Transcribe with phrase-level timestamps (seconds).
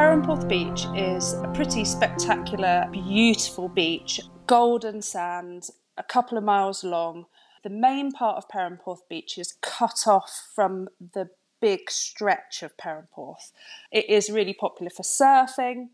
[0.00, 7.26] Perranporth Beach is a pretty spectacular, beautiful beach, golden sand, a couple of miles long.
[7.64, 11.28] The main part of Perranporth Beach is cut off from the
[11.60, 13.52] big stretch of Perranporth.
[13.92, 15.90] It is really popular for surfing.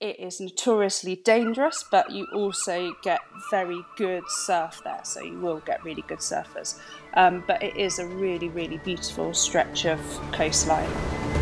[0.00, 3.20] It is notoriously dangerous, but you also get
[3.50, 6.78] very good surf there, so you will get really good surfers.
[7.14, 9.98] Um, but it is a really, really beautiful stretch of
[10.30, 11.39] coastline.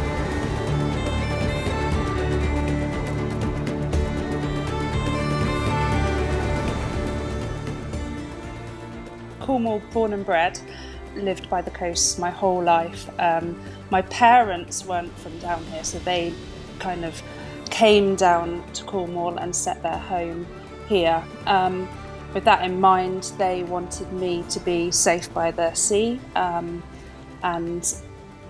[9.49, 10.61] Cornwall born and bred,
[11.17, 13.09] lived by the coast my whole life.
[13.19, 16.35] Um, my parents weren't from down here, so they
[16.79, 17.23] kind of
[17.71, 20.47] came down to Cornwall and set their home
[20.87, 21.25] here.
[21.47, 21.89] Um,
[22.35, 26.83] with that in mind, they wanted me to be safe by the sea um,
[27.43, 27.91] and,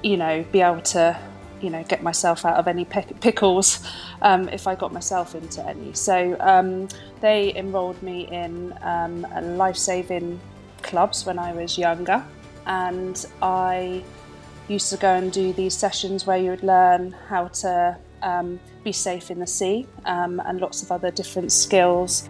[0.03, 1.17] you know, be able to,
[1.61, 3.89] you know, get myself out of any pickles
[4.21, 5.93] um, if I got myself into any.
[5.93, 6.89] So um,
[7.21, 10.41] they enrolled me in um, a life-saving
[10.89, 12.25] clubs when I was younger,
[12.67, 14.03] and I
[14.69, 18.93] used to go and do these sessions where you would learn how to um, be
[18.93, 22.29] safe in the sea um, and lots of other different skills.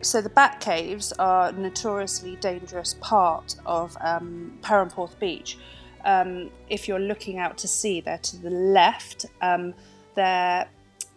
[0.00, 5.58] So the bat caves are a notoriously dangerous part of um, Perranporth Beach.
[6.04, 9.26] Um, if you're looking out to sea, they're to the left.
[9.42, 9.74] Um,
[10.18, 10.68] they're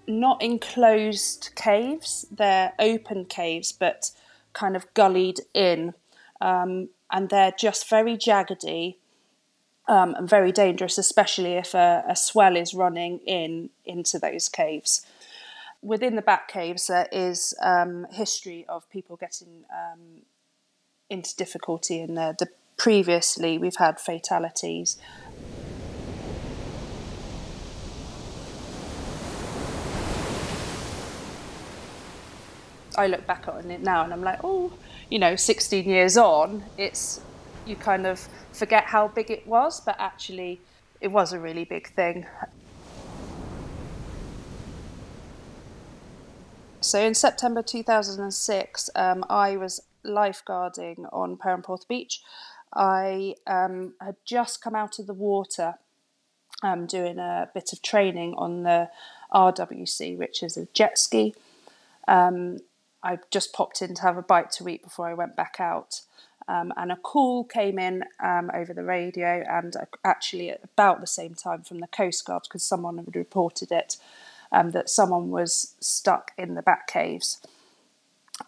[0.07, 4.11] not enclosed caves, they're open caves, but
[4.53, 5.95] kind of gullied in.
[6.39, 8.97] Um, and they're just very jaggedy
[9.87, 15.05] um, and very dangerous, especially if a, a, swell is running in into those caves.
[15.81, 20.21] Within the Bat Caves, there is um, history of people getting um,
[21.09, 22.35] into difficulty in there.
[22.37, 24.97] The, previously, we've had fatalities
[33.01, 34.71] I look back on it now and I'm like, oh,
[35.09, 37.19] you know, 16 years on, it's
[37.65, 40.61] you kind of forget how big it was, but actually,
[40.99, 42.25] it was a really big thing.
[46.79, 52.21] So in September 2006, um, I was lifeguarding on Perranporth Beach.
[52.73, 55.75] I um, had just come out of the water
[56.63, 58.89] um, doing a bit of training on the
[59.33, 61.33] RWC, which is a jet ski.
[62.07, 62.59] Um,
[63.03, 66.01] I just popped in to have a bite to eat before I went back out.
[66.47, 70.99] Um, and a call came in um, over the radio, and uh, actually at about
[70.99, 73.97] the same time from the Coast Guard because someone had reported it
[74.51, 77.39] um, that someone was stuck in the Bat Caves.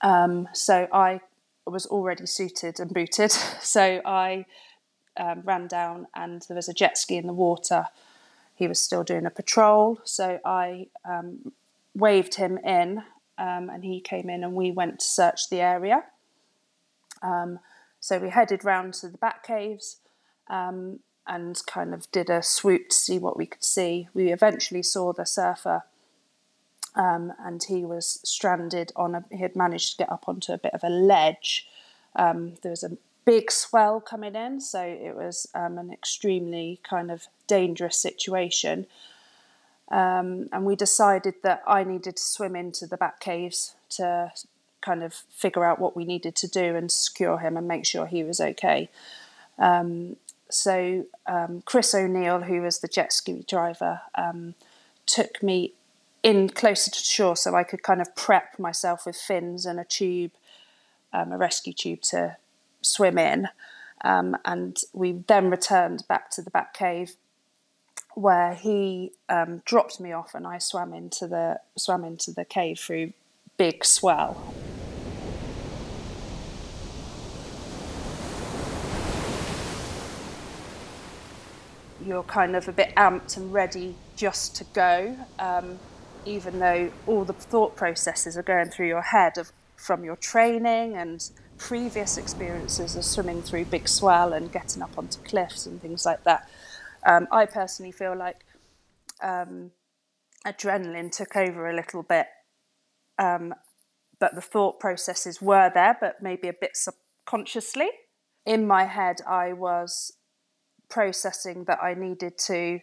[0.02, 1.22] Um, so I
[1.66, 3.32] was already suited and booted,
[3.62, 4.46] so I
[5.16, 7.86] um, ran down, and there was a jet ski in the water.
[8.56, 11.54] He was still doing a patrol, so I um,
[11.96, 13.04] waved him in
[13.38, 16.04] um, and he came in and we went to search the area.
[17.22, 17.60] Um,
[18.00, 19.98] so we headed round to the Bat Caves
[20.50, 24.10] um, and kind of did a swoop to see what we could see.
[24.14, 25.84] We eventually saw the surfer,
[26.96, 29.24] um, and he was stranded on a.
[29.32, 31.68] He had managed to get up onto a bit of a ledge.
[32.16, 37.10] Um, there was a big swell coming in, so it was um, an extremely kind
[37.10, 38.86] of dangerous situation.
[39.94, 44.32] Um, and we decided that I needed to swim into the Bat Caves to
[44.82, 48.08] kind of figure out what we needed to do and secure him and make sure
[48.08, 48.90] he was okay.
[49.60, 50.16] Um,
[50.50, 54.56] so um, Chris O'Neill, who was the jet ski driver, um,
[55.06, 55.74] took me
[56.24, 59.86] in closer to shore so I could kind of prep myself with fins and a
[59.86, 60.32] tube,
[61.14, 62.38] um, a rescue tube to
[62.82, 63.50] swim in.
[64.04, 67.16] Um, and we then returned back to the Bat Cave
[68.16, 72.80] where he um, dropped me off and I swam into the swam into the cave
[72.80, 73.14] through
[73.58, 74.54] big swell.
[82.06, 85.80] You're kind of a bit amped and ready just to go, um,
[86.26, 90.96] even though all the thought processes are going through your head of from your training
[90.96, 96.06] and previous experiences of swimming through big swell and getting up onto cliffs and things
[96.06, 96.50] like that.
[97.06, 98.46] Um, I personally feel like
[99.22, 99.72] um,
[100.46, 102.28] adrenaline took over a little bit,
[103.20, 103.54] um,
[104.20, 107.90] but the thought processes were there, but maybe a bit subconsciously.
[108.46, 110.14] In my head, I was
[110.90, 112.80] processing that I needed to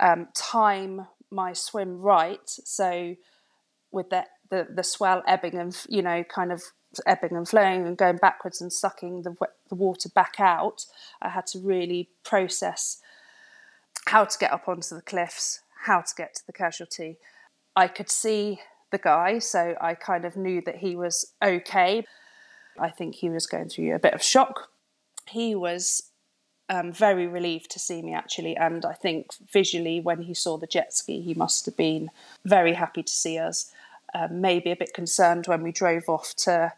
[0.00, 2.40] um, time my swim right.
[2.44, 3.16] So,
[3.90, 6.62] with the, the, the swell ebbing and, you know, kind of
[7.06, 9.34] ebbing and flowing and going backwards and sucking the,
[9.68, 10.86] the water back out,
[11.20, 13.00] I had to really process
[14.06, 17.18] how to get up onto the cliffs, how to get to the casualty.
[17.74, 18.60] I could see
[18.90, 22.04] the guy, so I kind of knew that he was okay.
[22.78, 24.68] I think he was going through a bit of shock.
[25.28, 26.10] He was
[26.68, 30.66] um, very relieved to see me actually, and I think visually when he saw the
[30.66, 32.10] jet ski, he must have been
[32.44, 33.72] very happy to see us.
[34.14, 36.72] Um, maybe a bit concerned when we drove off to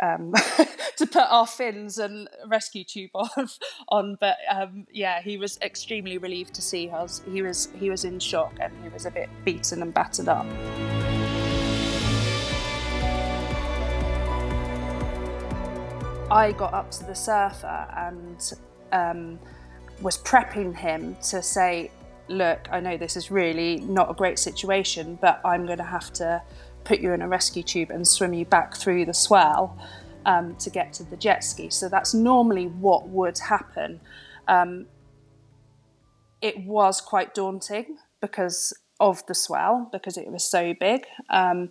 [0.00, 0.32] um,
[0.96, 3.48] to put our fins and rescue tube on.
[3.88, 7.22] on but um, yeah, he was extremely relieved to see us.
[7.30, 10.46] He was he was in shock and he was a bit beaten and battered up.
[16.30, 18.52] I got up to the surfer and
[18.90, 19.38] um,
[20.00, 21.90] was prepping him to say,
[22.28, 26.10] Look, I know this is really not a great situation, but I'm going to have
[26.14, 26.42] to
[26.84, 29.78] put you in a rescue tube and swim you back through the swell
[30.26, 31.70] um, to get to the jet ski.
[31.70, 34.00] So that's normally what would happen.
[34.48, 34.86] Um,
[36.40, 41.06] it was quite daunting because of the swell, because it was so big.
[41.30, 41.70] Um,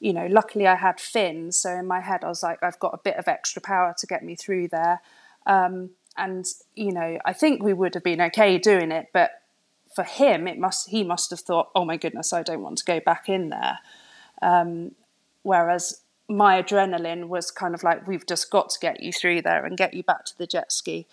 [0.00, 2.94] you know, luckily I had fins, so in my head I was like, I've got
[2.94, 5.00] a bit of extra power to get me through there.
[5.46, 6.44] Um, and
[6.74, 9.30] you know, I think we would have been okay doing it, but
[9.94, 12.84] for him, it must he must have thought, oh my goodness, I don't want to
[12.84, 13.78] go back in there.
[14.42, 14.92] Um,
[15.42, 19.64] whereas my adrenaline was kind of like, we've just got to get you through there
[19.64, 21.06] and get you back to the jet ski.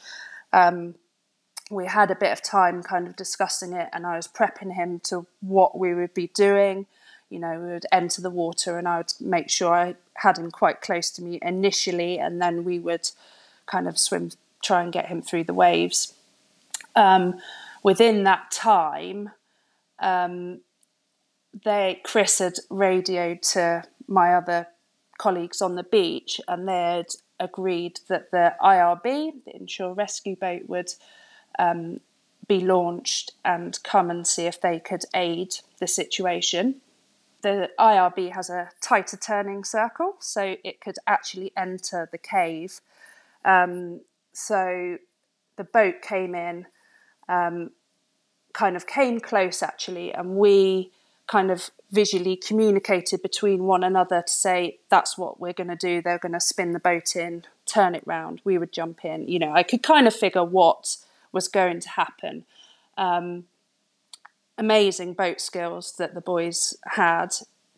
[0.52, 0.96] Um,
[1.72, 5.00] we had a bit of time kind of discussing it, and I was prepping him
[5.06, 6.86] to what we would be doing.
[7.30, 10.52] You know, we would enter the water, and I would make sure I had him
[10.52, 13.10] quite close to me initially, and then we would
[13.66, 14.32] kind of swim
[14.62, 16.14] try and get him through the waves.
[16.96, 17.40] Um,
[17.82, 19.32] within that time,
[20.00, 20.60] um,
[21.64, 24.68] they Chris had radioed to my other
[25.18, 27.08] colleagues on the beach, and they'd
[27.40, 30.94] agreed that the IRB, the inshore rescue boat, would
[31.60, 32.00] um,
[32.48, 36.82] be launched and come and see if they could aid the situation.
[37.42, 42.80] The IRB has a tighter turning circle, so it could actually enter the cave
[43.46, 44.02] um,
[44.32, 44.98] so
[45.58, 46.66] the boat came in,
[47.30, 47.72] um,
[48.54, 50.92] kind of came close actually, and we
[51.28, 56.02] kind of visually communicated between one another to say that's what we're going to do.
[56.02, 58.42] They're going to spin the boat in, turn it round.
[58.44, 59.28] We would jump in.
[59.28, 60.98] You know, I could kind of figure what
[61.32, 62.46] was going to happen.
[62.98, 63.46] Um,
[64.58, 67.30] amazing boat skills that the boys had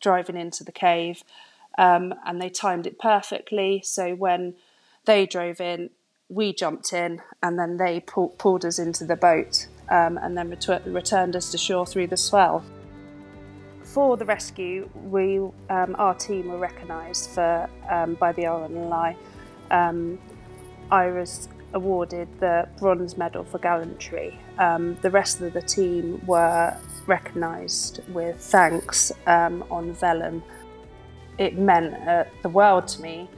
[0.01, 1.23] driving into the cave,
[1.77, 3.81] um, and they timed it perfectly.
[3.83, 4.55] So when
[5.05, 5.89] they drove in,
[6.29, 10.49] we jumped in and then they pull, pulled us into the boat um, and then
[10.49, 12.63] ret- returned us to shore through the swell.
[13.95, 15.37] For the rescue, we
[15.69, 19.15] um, our team were recognised for um, by the RNLI.
[19.71, 20.19] Um,
[20.91, 24.37] I was awarded the bronze medal for gallantry.
[24.59, 26.75] Um, the rest of the team were
[27.07, 30.43] recognised with thanks um, on vellum.
[31.37, 33.29] It meant uh, the world to me.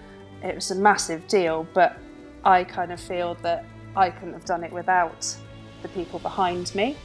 [0.43, 1.99] It was a massive deal, but
[2.43, 3.63] I kind of feel that
[3.95, 5.37] I couldn't have done it without
[5.83, 6.97] the people behind me.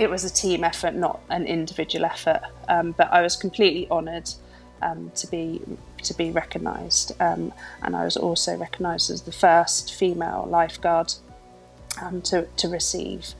[0.00, 4.30] It was a team effort, not an individual effort, um, but I was completely honoured
[4.80, 5.60] um, to be
[6.04, 11.12] to be recognised, um, and I was also recognised as the first female lifeguard
[12.00, 13.34] um, to to receive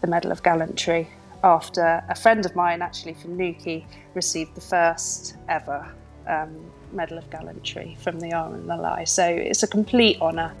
[0.00, 1.08] the Medal of Gallantry.
[1.42, 5.88] After a friend of mine, actually from Newquay, received the first ever
[6.28, 9.08] um, Medal of Gallantry from the RNLI.
[9.08, 10.54] So it's a complete honour.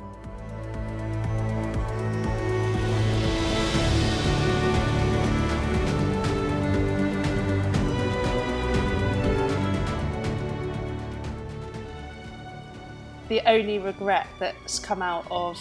[13.28, 15.58] The only regret that's come out of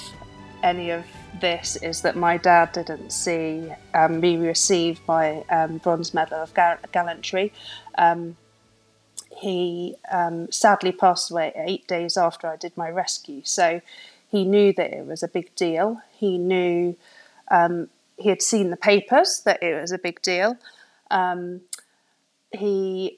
[0.62, 1.06] any of
[1.42, 6.54] this is that my dad didn't see um, me receive my um, bronze medal of
[6.92, 7.52] gallantry.
[7.98, 8.38] Um,
[9.36, 13.42] he um, sadly passed away eight days after I did my rescue.
[13.44, 13.82] So
[14.30, 16.02] he knew that it was a big deal.
[16.18, 16.96] He knew
[17.50, 20.58] um, he had seen the papers that it was a big deal.
[21.12, 21.62] Um,
[22.52, 23.18] he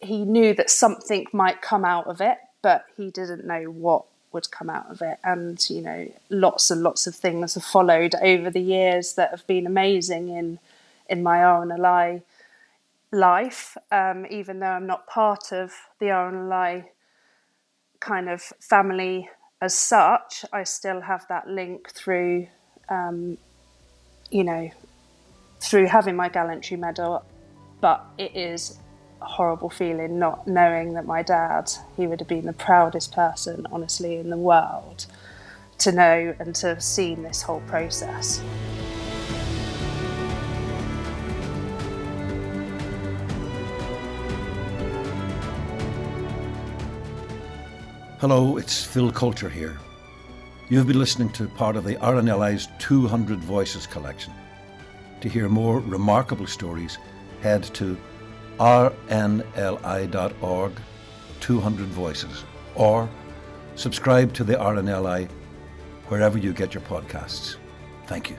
[0.00, 4.50] he knew that something might come out of it, but he didn't know what would
[4.50, 5.18] come out of it.
[5.24, 9.46] And you know, lots and lots of things have followed over the years that have
[9.46, 10.58] been amazing in
[11.08, 12.22] in my RNLI
[13.12, 16.84] life, um, even though I'm not part of the RNLI
[17.98, 19.28] kind of family
[19.60, 22.46] as such, I still have that link through,
[22.88, 23.36] um,
[24.30, 24.70] you know,
[25.60, 27.24] through having my gallantry medal.
[27.80, 28.78] But it is
[29.20, 34.16] horrible feeling not knowing that my dad, he would have been the proudest person, honestly,
[34.16, 35.06] in the world
[35.78, 38.42] to know and to have seen this whole process.
[48.20, 49.78] Hello, it's Phil Coulter here.
[50.68, 54.34] You've been listening to part of the RNLI's 200 Voices collection.
[55.22, 56.98] To hear more remarkable stories,
[57.40, 57.96] head to
[58.60, 59.52] rnli.org
[61.40, 63.08] 200 Voices or
[63.74, 65.28] subscribe to the RNLI
[66.08, 67.56] wherever you get your podcasts.
[68.06, 68.36] Thank you.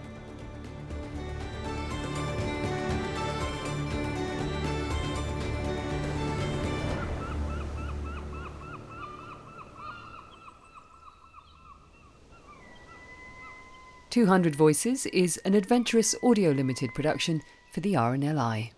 [14.11, 18.71] Two Hundred Voices is an adventurous audio limited production for the RNLI.